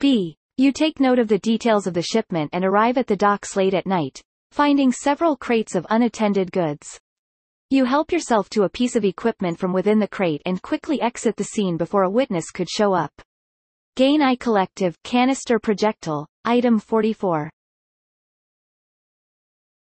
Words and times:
B. 0.00 0.36
You 0.56 0.70
take 0.70 1.00
note 1.00 1.18
of 1.18 1.26
the 1.26 1.38
details 1.38 1.88
of 1.88 1.94
the 1.94 2.02
shipment 2.02 2.50
and 2.52 2.64
arrive 2.64 2.98
at 2.98 3.08
the 3.08 3.16
docks 3.16 3.56
late 3.56 3.74
at 3.74 3.86
night, 3.86 4.22
finding 4.52 4.92
several 4.92 5.36
crates 5.36 5.74
of 5.74 5.86
unattended 5.90 6.52
goods. 6.52 7.00
You 7.70 7.84
help 7.84 8.12
yourself 8.12 8.48
to 8.50 8.62
a 8.62 8.68
piece 8.68 8.94
of 8.94 9.04
equipment 9.04 9.58
from 9.58 9.72
within 9.72 9.98
the 9.98 10.06
crate 10.06 10.40
and 10.46 10.62
quickly 10.62 11.02
exit 11.02 11.36
the 11.36 11.44
scene 11.44 11.76
before 11.76 12.04
a 12.04 12.10
witness 12.10 12.50
could 12.50 12.70
show 12.70 12.94
up. 12.94 13.12
Gain 13.96 14.22
I 14.22 14.36
Collective 14.36 14.96
Canister 15.02 15.58
Projectile, 15.58 16.26
Item 16.44 16.78
44. 16.78 17.50